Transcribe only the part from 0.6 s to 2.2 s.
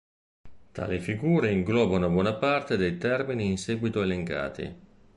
Tali figure inglobano